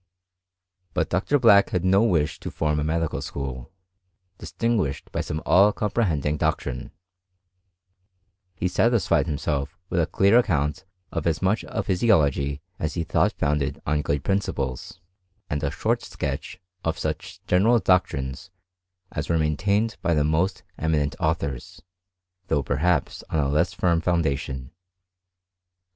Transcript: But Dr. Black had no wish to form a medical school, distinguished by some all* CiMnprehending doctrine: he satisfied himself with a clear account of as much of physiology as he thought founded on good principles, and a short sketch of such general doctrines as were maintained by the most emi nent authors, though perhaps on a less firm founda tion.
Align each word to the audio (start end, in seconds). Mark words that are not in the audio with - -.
But 0.95 1.09
Dr. 1.11 1.37
Black 1.37 1.69
had 1.69 1.85
no 1.85 2.01
wish 2.01 2.39
to 2.39 2.49
form 2.49 2.79
a 2.79 2.83
medical 2.83 3.21
school, 3.21 3.71
distinguished 4.39 5.11
by 5.11 5.21
some 5.21 5.43
all* 5.45 5.71
CiMnprehending 5.71 6.39
doctrine: 6.39 6.89
he 8.55 8.67
satisfied 8.67 9.27
himself 9.27 9.77
with 9.91 9.99
a 10.01 10.07
clear 10.07 10.39
account 10.39 10.85
of 11.11 11.27
as 11.27 11.43
much 11.43 11.63
of 11.65 11.85
physiology 11.85 12.63
as 12.79 12.95
he 12.95 13.03
thought 13.03 13.33
founded 13.33 13.79
on 13.85 14.01
good 14.01 14.23
principles, 14.23 14.99
and 15.51 15.61
a 15.63 15.69
short 15.69 16.01
sketch 16.01 16.59
of 16.83 16.97
such 16.97 17.39
general 17.45 17.77
doctrines 17.77 18.49
as 19.11 19.29
were 19.29 19.37
maintained 19.37 19.97
by 20.01 20.15
the 20.15 20.23
most 20.23 20.63
emi 20.79 20.95
nent 20.99 21.15
authors, 21.19 21.79
though 22.47 22.63
perhaps 22.63 23.23
on 23.29 23.37
a 23.37 23.49
less 23.49 23.71
firm 23.71 24.01
founda 24.01 24.35
tion. 24.35 24.71